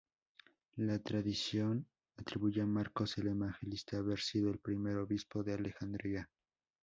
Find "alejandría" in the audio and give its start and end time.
5.53-6.27